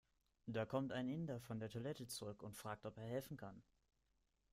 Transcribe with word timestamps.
Da 0.47 0.65
kommt 0.65 0.93
ein 0.93 1.07
Inder 1.07 1.39
von 1.39 1.59
der 1.59 1.69
Toilette 1.69 2.07
zurück 2.07 2.41
und 2.41 2.55
fragt, 2.57 2.87
ob 2.87 2.97
er 2.97 3.03
helfen 3.03 3.37
kann. 3.37 3.61